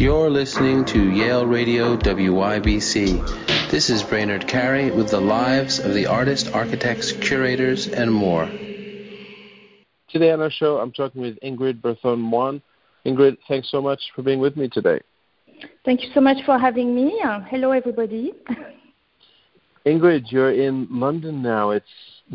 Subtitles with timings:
[0.00, 3.68] You're listening to Yale Radio WYBC.
[3.70, 8.46] This is Brainard Carey with the lives of the artists, architects, curators, and more.
[10.08, 12.62] Today on our show, I'm talking with Ingrid Berthon-Moine.
[13.04, 15.02] Ingrid, thanks so much for being with me today.
[15.84, 17.20] Thank you so much for having me.
[17.22, 18.32] Uh, hello, everybody.
[19.86, 21.70] Ingrid, you're in London now.
[21.70, 21.86] It's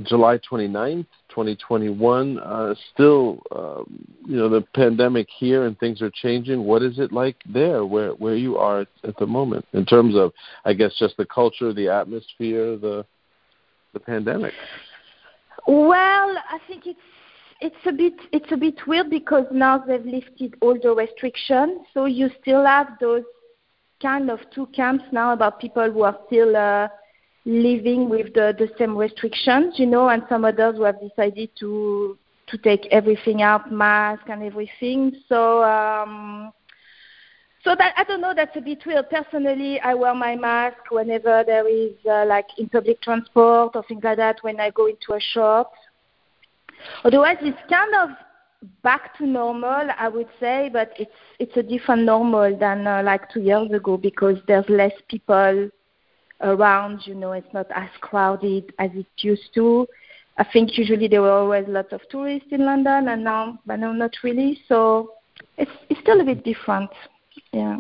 [0.04, 2.39] July 29th, 2021.
[2.39, 6.63] Uh, still, um, you know, the pandemic here and things are changing.
[6.63, 10.34] What is it like there, where where you are at the moment, in terms of,
[10.66, 13.05] I guess, just the culture, the atmosphere, the
[13.94, 14.53] the pandemic?
[15.67, 17.00] Well, I think it's
[17.62, 22.05] it's a bit it's a bit weird because now they've lifted all the restrictions, so
[22.05, 23.23] you still have those
[24.02, 26.58] kind of two camps now about people who are still.
[26.58, 26.88] Uh,
[27.45, 32.17] living with the, the same restrictions, you know, and some others who have decided to
[32.48, 35.16] to take everything out, mask and everything.
[35.27, 36.52] So um,
[37.63, 38.34] so that I don't know.
[38.36, 39.09] That's a bit weird.
[39.09, 44.03] Personally, I wear my mask whenever there is uh, like in public transport or things
[44.03, 44.38] like that.
[44.41, 45.72] When I go into a shop.
[47.03, 48.09] Otherwise, it's kind of
[48.84, 53.30] back to normal, I would say, but it's it's a different normal than uh, like
[53.31, 55.69] two years ago because there's less people
[56.41, 57.02] around.
[57.05, 59.88] You know, it's not as crowded as it used to.
[60.38, 63.94] I think usually there were always lots of tourists in London, and now, but now
[63.94, 64.59] not really.
[64.67, 65.13] So
[65.58, 66.91] it's it's still a bit different.
[67.52, 67.78] Yeah.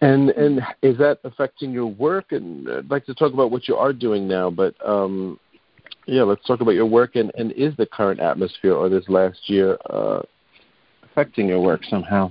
[0.00, 2.32] And and is that affecting your work?
[2.32, 5.40] And I'd like to talk about what you are doing now, but um,
[6.06, 7.16] yeah, let's talk about your work.
[7.16, 10.22] And, and is the current atmosphere or this last year uh,
[11.04, 12.30] affecting your work somehow?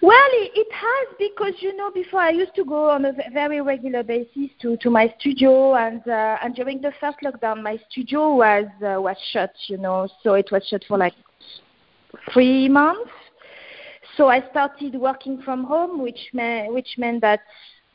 [0.00, 4.02] Well, it, has because you know before I used to go on a very regular
[4.02, 8.66] basis to, to my studio, and uh, and during the first lockdown, my studio was
[8.82, 9.52] uh, was shut.
[9.68, 11.14] You know, so it was shut for like
[12.32, 13.10] three months.
[14.16, 17.40] So I started working from home, which meant which meant that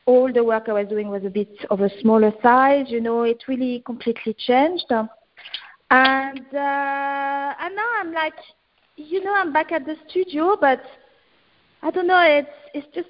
[0.05, 2.85] all the work I was doing was a bit of a smaller size.
[2.89, 4.85] You know, it really completely changed.
[4.89, 8.33] And uh, and now I'm like,
[8.95, 10.81] you know, I'm back at the studio, but
[11.81, 12.21] I don't know.
[12.21, 13.09] It's it's just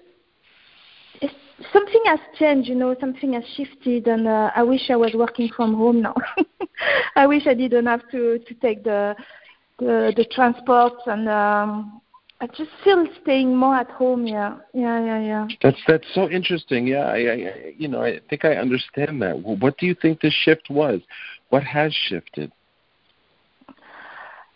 [1.22, 1.34] it's
[1.74, 2.69] something has changed.
[2.69, 6.16] You know, something has shifted, and uh, I wish I was working from home now.
[7.16, 9.16] I wish I didn't have to to take the
[9.79, 11.29] the, the transport and.
[11.29, 12.02] Um,
[12.41, 14.25] I just feel staying more at home.
[14.25, 15.47] Yeah, yeah, yeah, yeah.
[15.62, 16.88] That's that's so interesting.
[16.88, 19.38] Yeah, I, I you know I think I understand that.
[19.38, 21.02] What do you think the shift was?
[21.50, 22.52] What has shifted?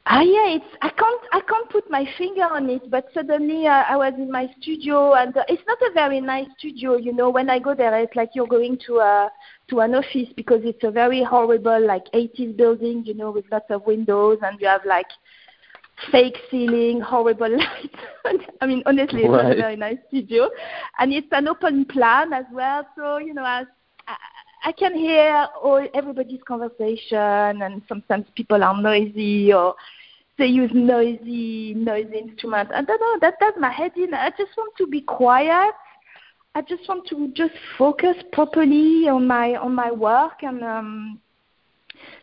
[0.06, 3.84] Ah, yeah, it's I can't I can't put my finger on it, but suddenly uh,
[3.88, 7.30] I was in my studio, and uh, it's not a very nice studio, you know.
[7.30, 9.32] When I go there, it's like you're going to a
[9.70, 13.70] to an office because it's a very horrible like 80s building, you know, with lots
[13.70, 15.08] of windows, and you have like
[16.12, 18.46] fake ceiling, horrible lights.
[18.60, 19.44] I mean, honestly, it's right.
[19.44, 20.50] not a very nice studio,
[21.00, 22.86] and it's an open plan as well.
[22.98, 23.83] So you know, as I,
[24.64, 29.76] I can hear all everybody's conversation, and sometimes people are noisy or
[30.38, 32.72] they use noisy noisy instruments.
[32.74, 33.18] I don't know.
[33.20, 34.14] That does my head in.
[34.14, 35.74] I just want to be quiet.
[36.56, 41.20] I just want to just focus properly on my on my work, and um,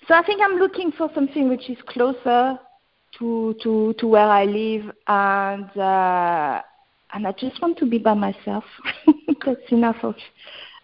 [0.08, 2.58] so I think I'm looking for something which is closer
[3.18, 6.62] to to to where I live, and uh,
[7.12, 8.64] and I just want to be by myself.
[9.44, 10.14] That's enough of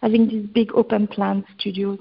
[0.06, 1.98] having this big open plan studio.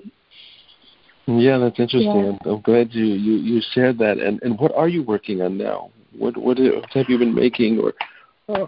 [1.26, 2.38] Yeah, that's interesting.
[2.46, 2.52] Yeah.
[2.52, 4.20] I'm, glad you, you, you shared that.
[4.20, 5.90] And, and what are you working on now?
[6.18, 7.94] What what have you been making or
[8.48, 8.68] uh,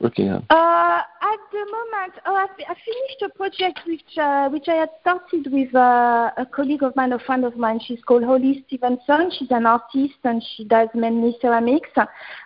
[0.00, 0.46] working on?
[0.48, 1.00] Uh,
[1.32, 5.52] at the moment, oh, I, I finished a project which uh, which I had started
[5.52, 7.80] with uh, a colleague of mine, a friend of mine.
[7.84, 9.30] She's called Holly Stevenson.
[9.36, 11.90] She's an artist and she does mainly ceramics,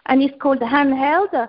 [0.07, 1.49] and it's called Handheld.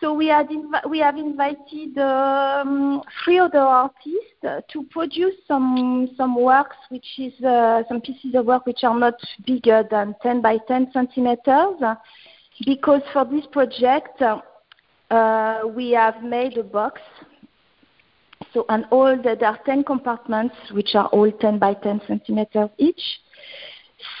[0.00, 6.40] So we, had inv- we have invited um, three other artists to produce some some
[6.40, 9.14] works, which is uh, some pieces of work which are not
[9.44, 11.82] bigger than 10 by 10 centimeters,
[12.64, 17.00] because for this project uh, we have made a box.
[18.54, 22.70] So and all the, there are 10 compartments, which are all 10 by 10 centimeters
[22.78, 23.02] each.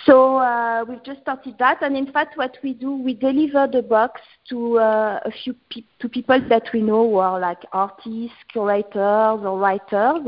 [0.04, 3.82] So uh, we've just started that, and in fact, what we do, we deliver the
[3.82, 8.36] box to uh, a few pe- to people that we know who are like artists,
[8.50, 10.26] curators, or writers,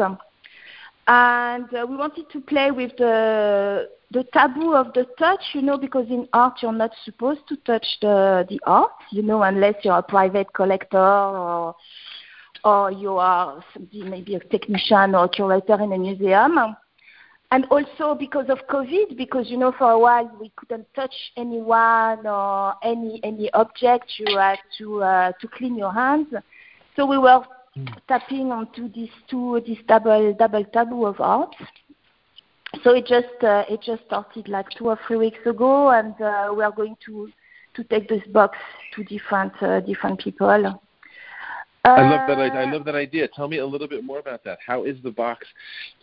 [1.09, 5.77] and uh, we wanted to play with the the taboo of the touch, you know,
[5.77, 9.99] because in art you're not supposed to touch the the art, you know, unless you're
[9.99, 11.75] a private collector or
[12.65, 16.77] or you are maybe a technician or a curator in a museum.
[17.53, 22.27] And also because of COVID, because you know for a while we couldn't touch anyone
[22.27, 24.07] or any any object.
[24.19, 26.29] You had to uh, to clean your hands.
[26.97, 27.43] So we were
[27.77, 27.89] mm.
[28.07, 31.55] tapping onto these two this double double taboo of art.
[32.85, 36.53] So it just uh, it just started like two or three weeks ago, and uh,
[36.57, 37.31] we are going to
[37.75, 38.59] to take this box
[38.95, 40.81] to different uh, different people.
[41.85, 42.39] I love that.
[42.39, 43.27] I, I uh, love that idea.
[43.29, 44.59] Tell me a little bit more about that.
[44.65, 45.47] How is the box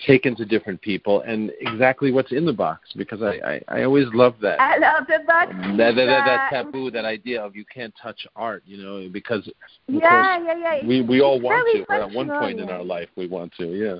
[0.06, 2.90] taken to different people, and exactly what's in the box?
[2.96, 4.60] Because I, I, I always love that.
[4.60, 5.52] I love the box.
[5.52, 8.64] That, that, that, that taboo, that idea of you can't touch art.
[8.66, 9.48] You know, because
[9.88, 10.88] yeah, yeah, yeah.
[10.88, 13.66] We we all want to, at one point in our life we want to.
[13.66, 14.00] Yeah.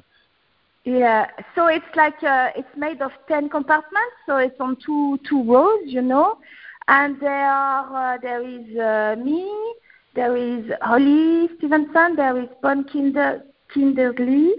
[0.84, 5.44] Yeah, so it's like uh, it's made of ten compartments, so it's on two two
[5.44, 6.38] rows, you know,
[6.88, 9.52] and there are uh, there is uh, me,
[10.18, 13.44] there is Holly Stevenson, there is Bon Kinder,
[13.74, 14.50] Kinderly,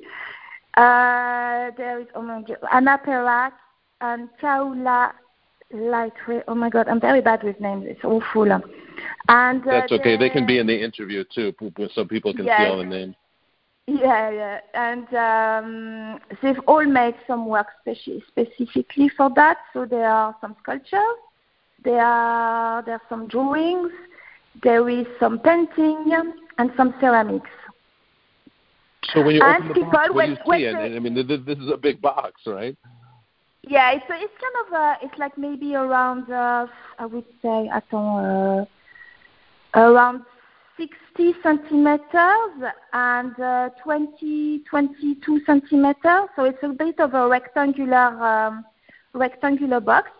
[0.76, 3.52] uh, there is oh my God, Anna Perach,
[4.00, 5.10] and Kaula
[5.75, 6.44] Lightway.
[6.46, 7.87] Oh my God, I'm very bad with names.
[7.88, 8.52] It's awful.
[9.28, 10.16] And uh, that's okay.
[10.16, 11.52] They can be in the interview too,
[11.93, 13.16] so people can yeah, see all the names.
[13.88, 19.56] Yeah, yeah, and um, they've all made some work speci- specifically for that.
[19.72, 21.19] So there are some sculptures,
[21.82, 23.90] there are there are some drawings,
[24.62, 26.12] there is some painting
[26.58, 27.50] and some ceramics.
[29.12, 30.64] So when you and open the box, what do you see?
[30.66, 32.76] And, I mean, this is a big box, right?
[33.62, 36.66] Yeah, it's it's kind of a, it's like maybe around uh,
[36.98, 38.64] I would say attends, uh,
[39.74, 40.22] around
[40.78, 46.28] 60 centimeters and uh, 20 22 centimeters.
[46.36, 48.64] So it's a bit of a rectangular um,
[49.12, 50.10] rectangular box.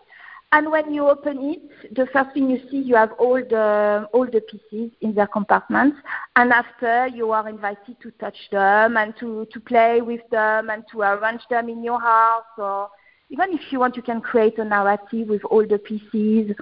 [0.51, 4.25] And when you open it, the first thing you see, you have all the all
[4.25, 5.97] the pieces in their compartments.
[6.35, 10.83] And after, you are invited to touch them and to to play with them and
[10.91, 12.45] to arrange them in your house.
[12.57, 12.89] Or
[13.29, 16.55] even if you want, you can create a narrative with all the pieces.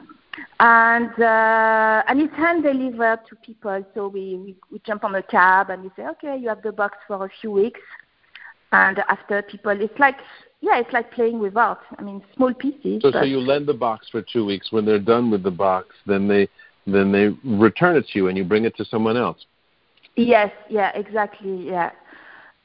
[0.60, 3.86] And uh, and it's hand delivered to people.
[3.96, 6.74] So we, we we jump on a cab and we say, okay, you have the
[6.74, 7.80] box for a few weeks.
[8.74, 10.18] And after people, it's like
[10.62, 11.80] yeah, it's like playing with art.
[11.98, 13.02] I mean, small pieces.
[13.02, 14.72] So, so you lend the box for two weeks.
[14.72, 16.48] When they're done with the box, then they
[16.88, 19.46] then they return it to you, and you bring it to someone else.
[20.16, 20.52] Yes.
[20.70, 20.92] Yeah.
[20.96, 21.68] Exactly.
[21.68, 21.92] Yeah.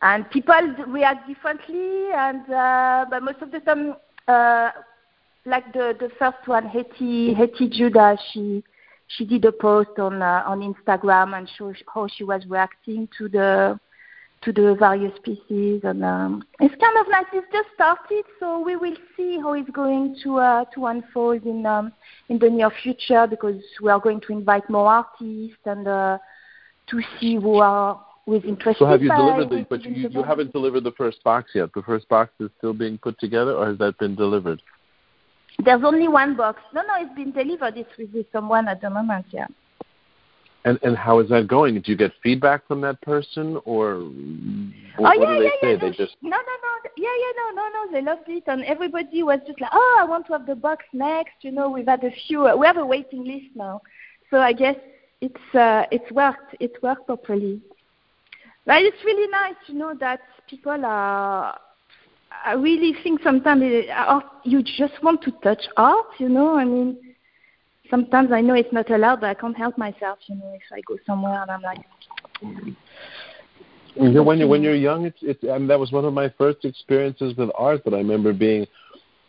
[0.01, 0.55] And people
[0.89, 3.95] react differently, and uh, but most of the time,
[4.27, 4.71] uh,
[5.45, 8.65] like the the first one, Hettie Hettie Judah, she
[9.07, 13.29] she did a post on uh, on Instagram and show how she was reacting to
[13.29, 13.79] the
[14.43, 17.27] to the various pieces, and um, it's kind of nice.
[17.33, 21.65] It's just started, so we will see how it's going to uh, to unfold in
[21.65, 21.93] um,
[22.29, 26.19] in the near future because we are going to invite more artists and uh,
[26.89, 28.79] to see who are who is interested.
[28.81, 29.67] So have you delivered the?
[29.69, 31.73] But you, you haven't delivered the first box yet.
[31.75, 34.61] The first box is still being put together, or has that been delivered?
[35.65, 36.61] There's only one box.
[36.75, 37.77] No, no, it's been delivered.
[37.77, 39.27] It's with someone at the moment.
[39.31, 39.47] Yeah.
[40.65, 41.81] And and how is that going?
[41.81, 45.51] Do you get feedback from that person, or what, oh, yeah, what do they yeah,
[45.61, 45.73] say?
[45.73, 47.93] Yeah, they just no, no, no, yeah, yeah, no, no, no.
[47.93, 50.85] They loved it, and everybody was just like, oh, I want to have the box
[50.93, 51.35] next.
[51.41, 52.43] You know, we've had a few.
[52.57, 53.81] We have a waiting list now,
[54.31, 54.77] so I guess
[55.21, 56.55] it's uh, it's worked.
[56.61, 57.61] It worked properly.
[58.65, 61.59] But it's really nice, you know, that people are.
[62.45, 63.63] I really think sometimes
[64.45, 66.07] you just want to touch art.
[66.19, 67.12] You know, I mean
[67.93, 70.19] sometimes I know it's not allowed, but I can't help myself.
[70.27, 71.85] You know, if I go somewhere and I'm like.
[73.95, 76.33] You know, when you're when you're young, it's it's and that was one of my
[76.39, 78.67] first experiences with art that I remember being,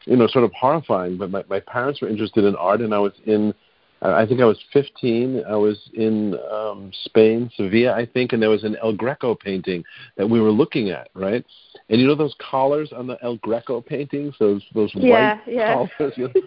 [0.05, 1.17] you know, sort of horrifying.
[1.17, 3.53] But my my parents were interested in art, and I was in,
[4.01, 5.43] I think I was 15.
[5.45, 9.83] I was in um, Spain, Sevilla, I think, and there was an El Greco painting
[10.15, 11.45] that we were looking at, right?
[11.89, 15.73] And you know those collars on the El Greco paintings, those those yeah, white yeah.
[15.97, 16.13] collars.
[16.15, 16.41] You know?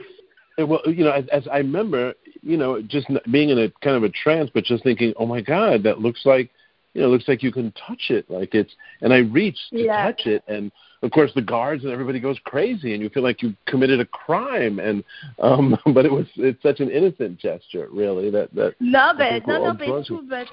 [0.58, 4.04] Well, you know, as, as I remember, you know, just being in a kind of
[4.04, 6.50] a trance, but just thinking, oh my God, that looks like,
[6.94, 8.72] you know, looks like you can touch it, like it's.
[9.02, 10.04] And I reached to yeah.
[10.04, 10.72] touch it, and
[11.02, 14.06] of course the guards and everybody goes crazy, and you feel like you committed a
[14.06, 14.78] crime.
[14.78, 15.04] And
[15.38, 18.30] um, but it was it's such an innocent gesture, really.
[18.30, 18.74] That that.
[18.80, 20.22] No, but no, no, but it's true.
[20.26, 20.46] But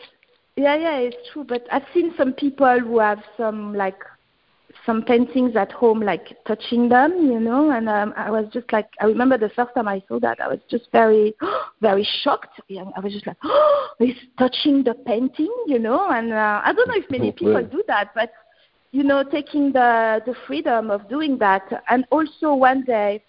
[0.57, 1.45] yeah, yeah, it's true.
[1.45, 3.99] But I've seen some people who have some like
[4.85, 7.71] some paintings at home, like touching them, you know.
[7.71, 10.47] And um, I was just like, I remember the first time I saw that, I
[10.47, 11.33] was just very,
[11.81, 12.59] very shocked.
[12.69, 16.09] I was just like, oh, he's touching the painting, you know.
[16.09, 18.31] And uh, I don't know if many people do that, but
[18.91, 21.63] you know, taking the the freedom of doing that.
[21.89, 23.23] And also one day,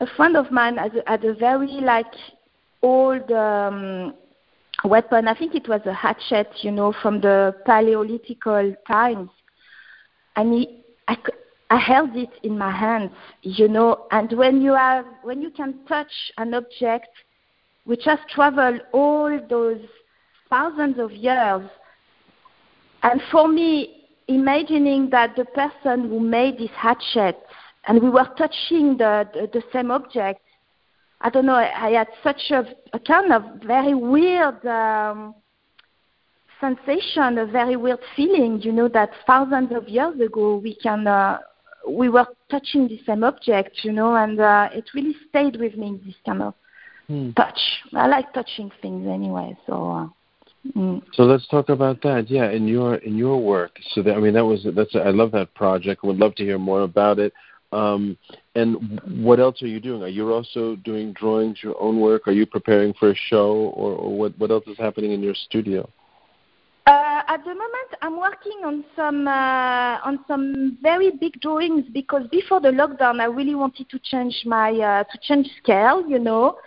[0.00, 2.14] a friend of mine had, had a very like
[2.82, 3.30] old.
[3.30, 4.14] Um,
[4.82, 5.28] weapon.
[5.28, 9.30] I think it was a hatchet, you know, from the Paleolithical times
[10.36, 10.66] and
[11.08, 11.16] I,
[11.70, 13.10] I held it in my hands,
[13.42, 14.06] you know.
[14.10, 17.08] And when you have, when you can touch an object
[17.84, 19.80] which has traveled all those
[20.50, 21.68] thousands of years,
[23.02, 27.38] and for me, imagining that the person who made this hatchet
[27.86, 30.40] and we were touching the, the, the same object,
[31.20, 35.34] I don't know, I had such a, a kind of very weird um,
[36.60, 41.38] sensation, a very weird feeling, you know, that thousands of years ago we can, uh,
[41.88, 46.00] we were touching the same object, you know, and uh, it really stayed with me,
[46.04, 46.54] this kind of
[47.06, 47.30] hmm.
[47.32, 47.58] touch.
[47.94, 49.90] I like touching things anyway, so.
[49.90, 50.08] Uh,
[50.72, 51.02] Mm.
[51.12, 52.30] So let's talk about that.
[52.30, 53.78] Yeah, in your in your work.
[53.90, 56.02] So that, I mean, that was that's I love that project.
[56.04, 57.32] Would love to hear more about it.
[57.72, 58.16] Um,
[58.54, 60.02] and what else are you doing?
[60.02, 62.28] Are you also doing drawings, your own work?
[62.28, 65.34] Are you preparing for a show, or, or what what else is happening in your
[65.34, 65.88] studio?
[67.24, 72.26] Uh, at the moment, I'm working on some uh, on some very big drawings because
[72.30, 76.58] before the lockdown, I really wanted to change my uh, to change scale, you know,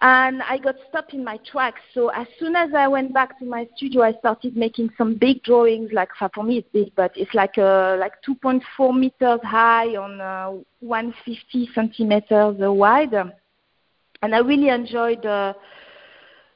[0.00, 1.80] and I got stopped in my tracks.
[1.92, 5.42] So as soon as I went back to my studio, I started making some big
[5.42, 5.90] drawings.
[5.92, 10.62] Like for me, it's big, but it's like uh, like 2.4 meters high on uh,
[10.80, 15.54] 150 centimeters wide, and I really enjoyed the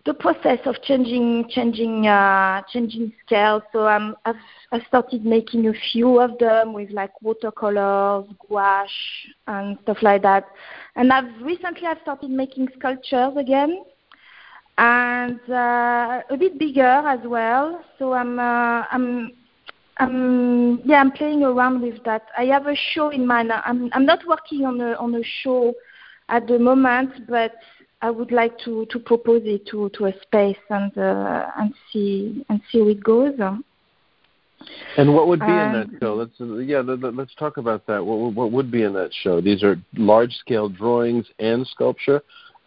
[0.09, 3.62] the process of changing changing uh, changing scale.
[3.73, 4.37] So um, I've
[4.73, 8.88] I started making a few of them with like watercolors, gouache,
[9.47, 10.45] and stuff like that.
[10.97, 13.85] And I've recently I've started making sculptures again,
[14.79, 16.83] and uh, a bit bigger
[17.15, 17.85] as well.
[17.99, 19.33] So I'm uh, I'm
[19.99, 22.23] I'm yeah I'm playing around with that.
[22.38, 23.53] I have a show in mind.
[23.53, 25.75] I'm I'm not working on a on a show
[26.31, 27.53] at the moment, but
[28.00, 32.45] I would like to, to propose it to, to a space and uh, and see
[32.49, 33.35] and see how it goes.
[34.97, 36.14] And what would be um, in that show?
[36.14, 38.05] Let's yeah, let, us talk about that.
[38.05, 39.40] What, what would be in that show?
[39.40, 42.23] These are large scale drawings and sculpture.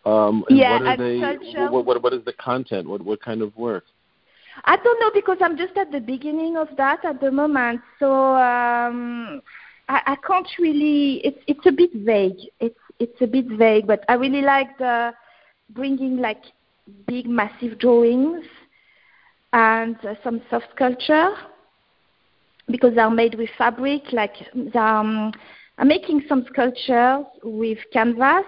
[0.05, 1.19] Um, and yeah, what are they?
[1.67, 2.87] What, what, what is the content?
[2.87, 3.85] What what kind of work?
[4.65, 7.81] I don't know because I'm just at the beginning of that at the moment.
[7.99, 9.41] So um,
[9.87, 11.21] I, I can't really.
[11.23, 12.39] It's it's a bit vague.
[12.59, 15.13] It's it's a bit vague, but I really like the
[15.73, 16.41] bringing like
[17.07, 18.43] big, massive drawings
[19.53, 21.31] and uh, some soft sculpture
[22.67, 24.03] because they're made with fabric.
[24.11, 24.33] Like
[24.75, 25.31] um,
[25.77, 28.45] I'm making some sculptures with canvas,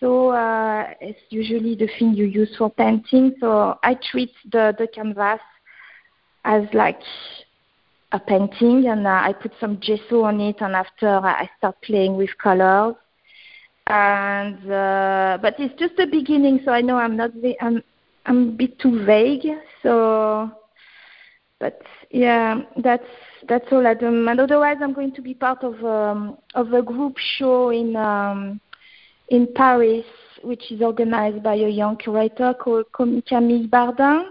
[0.00, 3.34] so uh, it's usually the thing you use for painting.
[3.40, 5.40] So I treat the the canvas
[6.44, 7.00] as like
[8.12, 12.16] a painting, and uh, I put some gesso on it, and after I start playing
[12.16, 12.94] with colors
[13.86, 17.82] and uh, but it's just the beginning, so I know I'm not I'm
[18.26, 19.46] I'm a bit too vague.
[19.82, 20.50] So,
[21.60, 23.04] but yeah, that's
[23.46, 24.40] that's all at the moment.
[24.40, 28.60] Otherwise, I'm going to be part of um, of a group show in um,
[29.28, 30.06] in Paris,
[30.42, 34.30] which is organized by a young curator called Camille Bardin,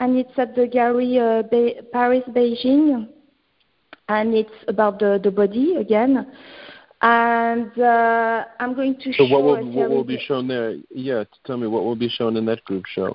[0.00, 3.08] and it's at the Gallery uh, Be- Paris Beijing,
[4.10, 6.30] and it's about the the body again
[7.02, 9.28] and uh, I'm going to so show.
[9.28, 10.76] So what will, what will be shown there?
[10.90, 13.12] Yeah, tell me what will be shown in that group show.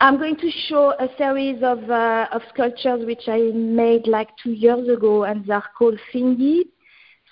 [0.00, 4.52] I'm going to show a series of uh, of sculptures which I made like two
[4.52, 6.62] years ago, and they're called Fingi.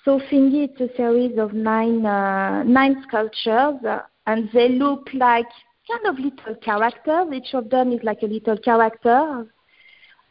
[0.05, 5.47] So Fingi, it's a series of nine uh, nine sculptures, uh, and they look like
[5.89, 7.27] kind of little characters.
[7.33, 9.47] Each of them is like a little character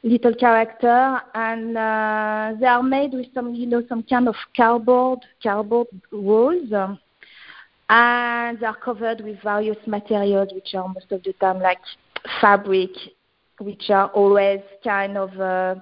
[0.02, 5.20] little character, and uh, they are made with some, you know, some kind of cardboard,
[5.42, 6.98] cardboard walls, um,
[7.90, 11.78] and they are covered with various materials, which are most of the time like
[12.40, 12.90] fabric,
[13.60, 15.74] which are always kind of uh,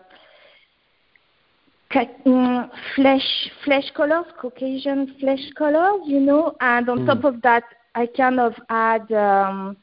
[1.92, 7.06] mm, flesh, flesh colors, Caucasian flesh colors, you know, and on mm.
[7.06, 9.11] top of that, I kind of add.
[9.12, 9.76] Um,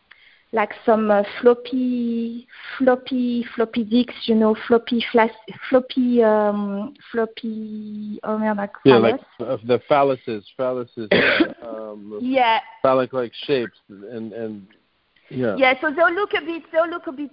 [0.53, 5.31] like some uh, floppy, floppy, floppy disks, you know, floppy, flas-
[5.67, 8.19] floppy, um, floppy.
[8.23, 11.11] Oh man, like yeah, like uh, the phalluses, phalluses.
[11.63, 12.59] um, yeah.
[12.83, 14.67] Phallic-like shapes, and and
[15.29, 15.55] yeah.
[15.57, 17.31] Yeah, so they'll look a bit, they'll look a bit,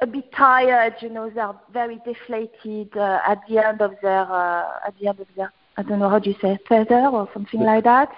[0.00, 1.28] a bit tired, you know.
[1.28, 5.52] They're very deflated uh, at the end of their, uh, at the end of their.
[5.76, 8.10] I don't know how do you say feather or something like that.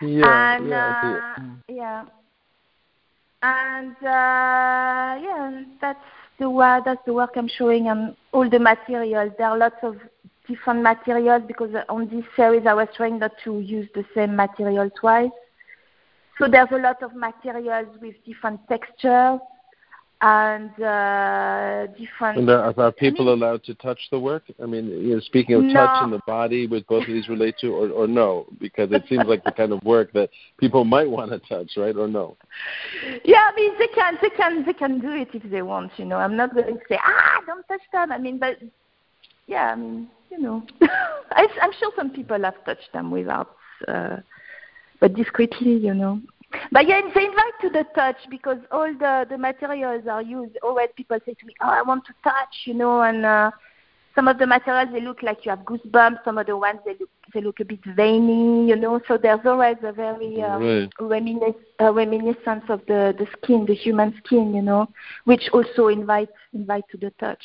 [0.00, 2.04] Yeah, and, yeah, uh, yeah
[3.42, 5.98] and uh, yeah, that's
[6.38, 6.84] the work.
[6.84, 9.32] That's the work I'm showing and all the materials.
[9.38, 9.96] There are lots of
[10.46, 14.90] different materials because on this series I was trying not to use the same material
[14.90, 15.30] twice.
[16.38, 19.40] So there's a lot of materials with different textures
[20.22, 22.38] and uh, different.
[22.38, 24.44] And are, are people I mean, allowed to touch the work?
[24.62, 25.72] I mean, you know, speaking of no.
[25.72, 28.46] touch in the body, would both of these relate to, or, or no?
[28.60, 31.96] Because it seems like the kind of work that people might want to touch, right?
[31.96, 32.36] Or no?
[33.24, 35.92] Yeah, I mean, they can, they can, they can do it if they want.
[35.96, 38.12] You know, I'm not going to say, ah, don't touch them.
[38.12, 38.58] I mean, but
[39.46, 40.62] yeah, I mean, you know,
[41.30, 43.56] I, I'm sure some people have touched them without,
[43.88, 44.16] uh,
[45.00, 46.20] but discreetly, you know.
[46.72, 50.58] But yeah, they invite to the touch because all the, the materials are used.
[50.62, 53.50] Always people say to me, oh, I want to touch, you know, and uh,
[54.14, 56.24] some of the materials, they look like you have goosebumps.
[56.24, 59.00] Some of the ones, they look, they look a bit veiny, you know.
[59.06, 60.90] So there's always a very um, right.
[61.00, 64.88] reminis- uh, reminiscence of the, the skin, the human skin, you know,
[65.24, 67.42] which also invites invite to the touch.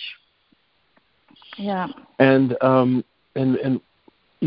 [1.57, 1.87] Yeah.
[2.19, 3.81] And, um, and, and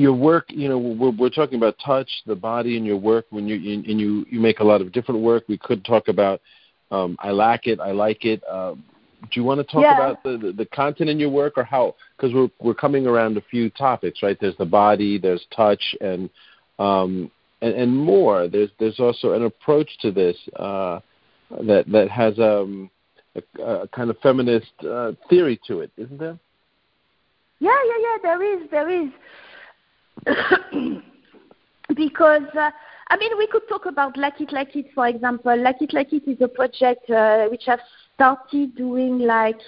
[0.01, 3.27] your work, you know, we're, we're talking about touch, the body, and your work.
[3.31, 5.45] When you and you you make a lot of different work.
[5.49, 6.41] We could talk about
[6.91, 8.43] um, I like it, I like it.
[8.51, 8.75] Uh,
[9.23, 9.97] do you want to talk yeah.
[9.97, 11.97] about the, the, the content in your work, or how?
[12.17, 14.39] Because we're we're coming around a few topics, right?
[14.41, 16.31] There's the body, there's touch, and
[16.79, 18.49] um, and, and more.
[18.49, 21.01] There's there's also an approach to this uh,
[21.51, 22.91] that that has um,
[23.35, 26.39] a, a kind of feminist uh, theory to it, isn't there?
[27.61, 28.17] Yeah, yeah, yeah.
[28.23, 29.11] There is, there is.
[31.95, 32.71] because uh,
[33.11, 35.57] I mean, we could talk about Like It Like It, for example.
[35.57, 37.81] Like It Like It is a project uh, which I've
[38.15, 39.59] started doing like.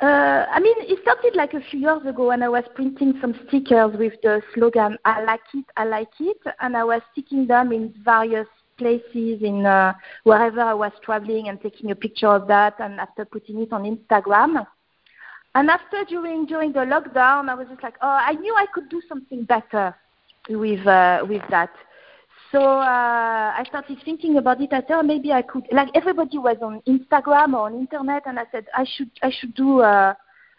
[0.00, 3.34] Uh, I mean, it started like a few years ago when I was printing some
[3.46, 7.70] stickers with the slogan "I like it, I like it," and I was sticking them
[7.70, 9.92] in various places in uh,
[10.24, 13.84] wherever I was traveling and taking a picture of that, and after putting it on
[13.84, 14.66] Instagram.
[15.54, 18.88] And after during during the lockdown, I was just like, oh, I knew I could
[18.88, 19.94] do something better
[20.48, 21.70] with uh, with that.
[22.50, 24.72] So uh, I started thinking about it.
[24.72, 25.66] I thought maybe I could.
[25.70, 29.54] Like everybody was on Instagram or on internet, and I said I should I should
[29.54, 30.14] do uh,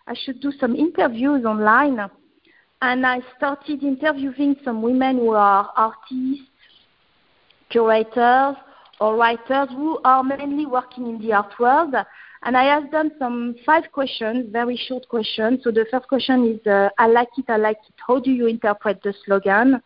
[0.08, 2.00] I should do some interviews online.
[2.82, 6.46] And I started interviewing some women who are artists,
[7.70, 8.58] curators,
[9.00, 11.96] or writers who are mainly working in the art world
[12.46, 15.62] and I asked them some five questions, very short questions.
[15.64, 17.96] So the first question is, uh, I like it, I like it.
[18.06, 19.82] How do you interpret the slogan?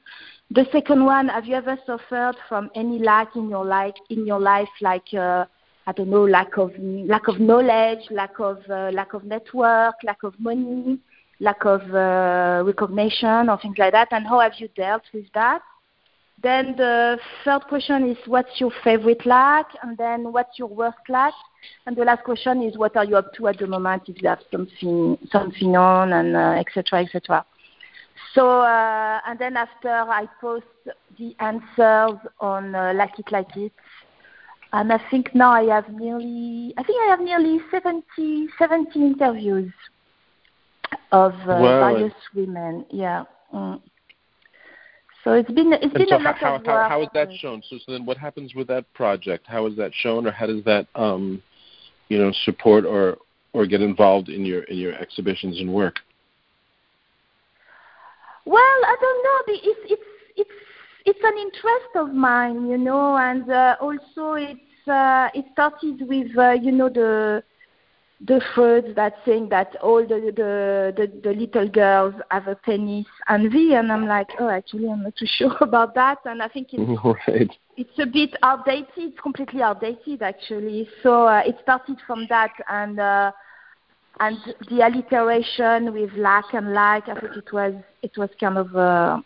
[0.52, 4.40] The second one, have you ever suffered from any lack in your life, in your
[4.40, 5.46] life, like uh,
[5.86, 10.24] I don't know, lack of lack of knowledge, lack of uh, lack of network, lack
[10.24, 11.00] of money,
[11.40, 14.10] lack of uh, recognition, or things like that?
[14.12, 15.62] And how have you dealt with that?
[16.42, 19.66] Then the third question is, what's your favorite lack?
[19.82, 21.34] And then what's your worst lack?
[21.86, 24.30] And the last question is, what are you up to at the moment if you
[24.30, 27.38] have something, something on, and etc., uh, etc.
[27.40, 27.46] Et
[28.36, 30.66] so, uh, and then after I post
[31.18, 33.72] the answers on uh, Like It Like It,
[34.74, 39.72] and I think now I have nearly, I think I have nearly 70, 70 interviews
[41.12, 41.94] of uh, wow.
[41.94, 42.86] various women.
[42.92, 43.24] Yeah.
[43.54, 43.82] Mm.
[45.24, 47.62] So it's been it's been so a lot how, of how, how is that shown?
[47.70, 49.46] So, so then, what happens with that project?
[49.48, 51.42] How is that shown, or how does that um,
[52.10, 53.18] you know support or
[53.54, 55.96] or get involved in your in your exhibitions and work?
[58.46, 59.54] Well, I don't know.
[59.54, 60.02] It's it's
[60.38, 60.50] it's
[61.06, 66.38] it's an interest of mine, you know, and uh, also it's uh, it started with
[66.38, 67.44] uh, you know the
[68.26, 73.06] the Freud that saying that all the, the the, the little girls have a penis
[73.30, 76.70] envy, and I'm like, oh, actually, I'm not too sure about that, and I think
[76.72, 77.52] it's right.
[77.78, 78.88] it's a bit outdated.
[78.98, 80.90] It's completely outdated, actually.
[81.04, 83.32] So uh, it started from that, and uh,
[84.20, 84.38] and
[84.70, 88.76] the alliteration with lack and like, I think it was it was kind of.
[88.76, 89.22] Uh,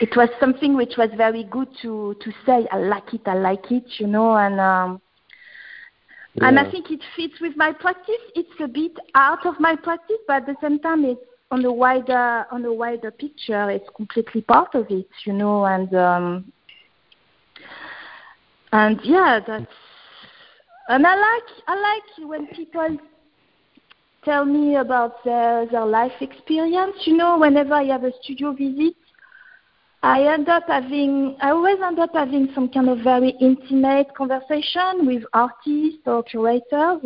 [0.00, 2.66] it was something which was very good to to say.
[2.70, 3.22] I like it.
[3.24, 3.84] I like it.
[3.98, 5.00] You know, and um,
[6.34, 6.48] yeah.
[6.48, 8.22] And I think it fits with my practice.
[8.34, 11.72] It's a bit out of my practice, but at the same time, it's on the
[11.72, 13.70] wider on the wider picture.
[13.70, 15.66] It's completely part of it, you know.
[15.66, 16.52] And um,
[18.72, 19.66] and yeah, that's
[20.88, 22.96] and I like I like when people
[24.24, 26.96] tell me about their their life experience.
[27.04, 28.94] You know, whenever I have a studio visit,
[30.02, 35.06] I end up having, I always end up having some kind of very intimate conversation
[35.06, 37.00] with artists or curators,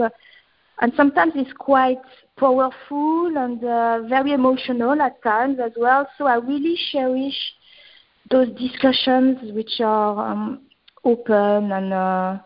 [0.81, 1.99] and sometimes it's quite
[2.39, 6.09] powerful and uh, very emotional at times as well.
[6.17, 7.37] So I really cherish
[8.31, 10.63] those discussions which are um,
[11.05, 12.39] open and uh,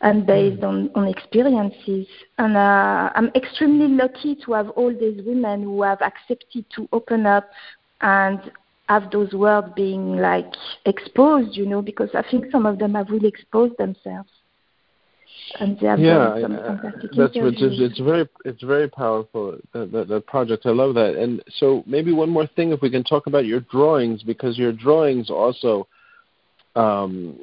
[0.00, 2.06] and based on, on experiences.
[2.36, 7.26] And uh, I'm extremely lucky to have all these women who have accepted to open
[7.26, 7.48] up
[8.02, 8.52] and
[8.88, 10.46] have those words being like
[10.86, 14.30] exposed, you know, because I think some of them have really exposed themselves.
[15.60, 17.78] and they have yeah, some I- fantastic that's interviews.
[17.80, 20.66] it's, it's very it's very powerful that, that that project.
[20.66, 21.16] I love that.
[21.16, 24.72] And so maybe one more thing, if we can talk about your drawings, because your
[24.72, 25.86] drawings also,
[26.74, 27.38] um,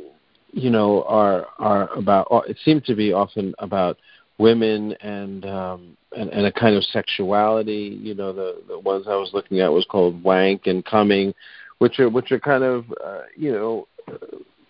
[0.51, 2.27] you know, are are about.
[2.47, 3.97] It seems to be often about
[4.41, 7.97] women and um, and, and a kind of sexuality.
[8.01, 11.33] You know, the the ones I was looking at was called Wank and Coming,
[11.77, 13.87] which are which are kind of uh, you know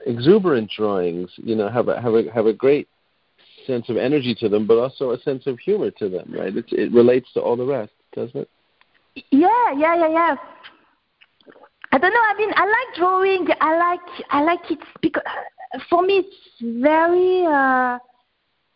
[0.05, 1.31] exuberant drawings.
[1.37, 2.87] You know, have a have a have a great
[3.65, 6.31] sense of energy to them, but also a sense of humor to them.
[6.37, 6.55] Right?
[6.55, 8.49] It it relates to all the rest, doesn't it?
[9.31, 10.35] Yeah, yeah, yeah, yeah.
[11.93, 12.25] I don't know.
[12.25, 13.47] I mean, I like drawing.
[13.59, 15.23] I like, I like it because
[15.89, 17.45] for me it's very.
[17.45, 17.99] Uh,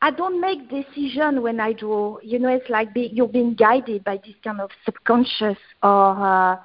[0.05, 2.19] I don't make decision when I draw.
[2.21, 5.57] You know, it's like be, you're being guided by this kind of subconscious.
[5.81, 6.57] Or uh,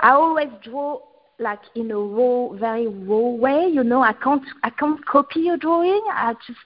[0.00, 0.98] I always draw
[1.38, 3.68] like in a raw, very raw way.
[3.72, 6.04] You know, I can't, I can't copy a drawing.
[6.12, 6.58] I just,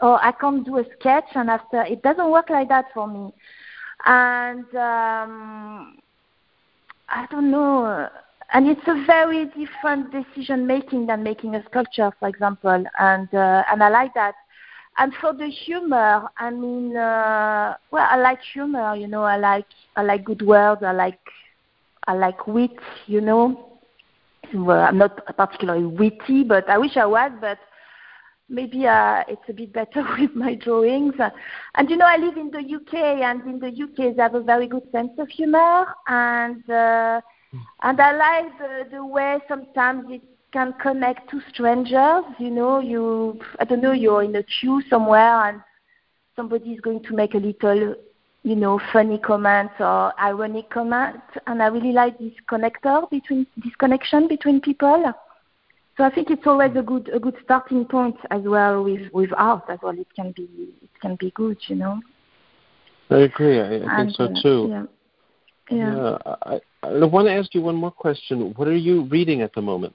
[0.00, 3.30] or I can't do a sketch, and after it doesn't work like that for me.
[4.06, 5.98] And um,
[7.10, 8.08] I don't know.
[8.54, 12.82] And it's a very different decision making than making a sculpture, for example.
[12.98, 14.36] And uh, and I like that.
[14.96, 18.94] And for the humor, I mean, uh, well, I like humor.
[18.94, 20.82] You know, I like I like good words.
[20.84, 21.18] I like
[22.06, 22.78] I like wit.
[23.06, 23.78] You know,
[24.54, 27.32] well, I'm not particularly witty, but I wish I was.
[27.40, 27.58] But
[28.48, 31.14] maybe uh, it's a bit better with my drawings.
[31.74, 34.42] And you know, I live in the UK, and in the UK, they have a
[34.42, 37.20] very good sense of humor, and uh,
[37.82, 40.22] and I like the, the way sometimes it
[40.54, 42.24] can connect to strangers.
[42.38, 45.60] You know, you I don't know, you're in a queue somewhere, and
[46.36, 47.96] somebody is going to make a little,
[48.44, 53.74] you know, funny comment or ironic comment, and I really like this connector between this
[53.78, 55.12] connection between people.
[55.96, 59.30] So I think it's always a good a good starting point as well with with
[59.36, 59.98] art as well.
[59.98, 60.48] It can be
[60.86, 62.00] it can be good, you know.
[63.10, 63.60] I agree.
[63.60, 64.60] I, I think And, so uh, too.
[64.70, 64.86] Yeah.
[65.70, 66.18] Yeah.
[66.52, 68.52] I, I want to ask you one more question.
[68.56, 69.94] What are you reading at the moment?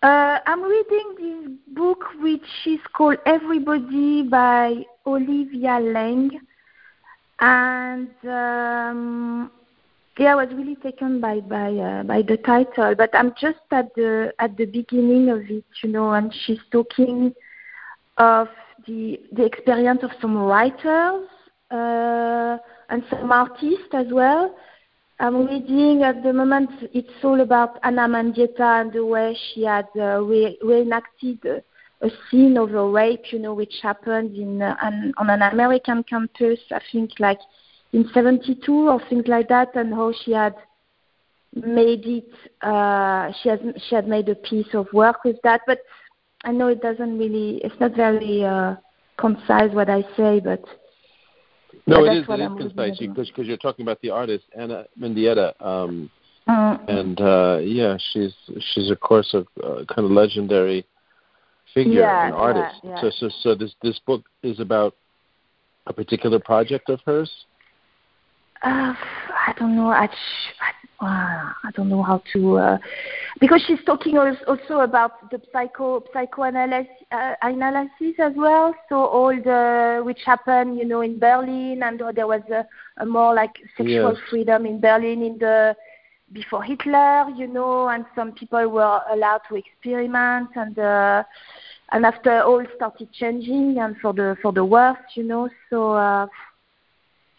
[0.00, 6.38] Uh, I'm reading this book which is called Everybody by Olivia Laing,
[7.40, 9.50] and um,
[10.16, 12.94] yeah, I was really taken by by uh, by the title.
[12.94, 17.34] But I'm just at the at the beginning of it, you know, and she's talking
[18.18, 18.46] of
[18.86, 21.26] the the experience of some writers
[21.72, 22.56] uh,
[22.88, 24.54] and some artists as well.
[25.20, 26.70] I'm reading at the moment.
[26.94, 32.10] It's all about Ana Mendieta and the way she had uh, re- reenacted a, a
[32.30, 36.60] scene of a rape, you know, which happened in uh, an, on an American campus.
[36.70, 37.40] I think like
[37.92, 40.54] in '72 or things like that, and how she had
[41.52, 42.30] made it.
[42.62, 45.80] Uh, she has she had made a piece of work with that, but
[46.44, 47.56] I know it doesn't really.
[47.64, 48.76] It's not very uh,
[49.16, 50.62] concise what I say, but
[51.86, 52.24] No, it is.
[52.28, 56.10] It is I'm concise because you're talking about the artist Ana Mendieta, um,
[56.48, 56.88] Mm.
[56.88, 58.32] and uh, yeah, she's
[58.72, 60.86] she's of course a uh, kind of legendary
[61.74, 62.80] figure Yeah, and artist.
[62.82, 63.00] yeah, yeah.
[63.02, 64.94] So, so, so this this book is about
[65.86, 67.30] a particular project of hers.
[68.62, 68.94] Uh,
[69.46, 69.88] I don't know.
[69.88, 72.78] I, I, uh, I don't know how to uh,
[73.40, 78.74] because she's talking als- also about the psycho psychoanalysis uh, analysis as well.
[78.88, 82.66] So all the which happened, you know, in Berlin, and there was a,
[83.00, 84.22] a more like sexual Yes.
[84.28, 85.76] freedom in Berlin in the
[86.32, 91.22] before Hitler, you know, and some people were allowed to experiment, and uh,
[91.92, 95.48] and after all started changing, and for the for the worst, you know.
[95.70, 95.92] So.
[95.92, 96.26] Uh,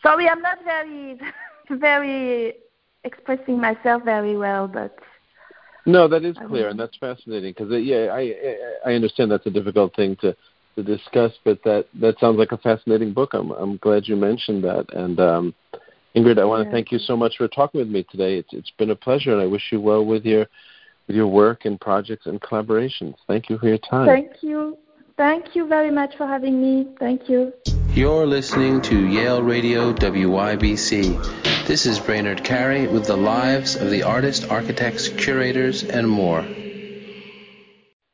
[0.02, 1.20] Sorry, I'm not very,
[1.72, 2.54] very
[3.04, 4.98] expressing myself very well, but
[5.86, 9.46] No, that is clear, don't and that's fascinating because yeah, I I I understand that's
[9.48, 10.36] a difficult thing to
[10.76, 13.34] to discuss, but that that sounds like a fascinating book.
[13.34, 15.54] I'm I'm glad you mentioned that, and um,
[16.16, 16.72] Ingrid, I want to Yeah.
[16.76, 18.38] thank you so much for talking with me today.
[18.38, 20.46] It's it's been a pleasure, and I wish you well with your
[21.08, 23.16] with your work and projects and collaborations.
[23.28, 24.08] Thank you for your time.
[24.08, 24.78] thank you.
[25.18, 26.88] Thank you very much for having me.
[26.98, 27.52] Thank you.
[27.94, 31.49] You're listening to Yale Radio WYBC.
[31.70, 36.44] This is Brainard Carey with the lives of the artists, architects, curators, and more.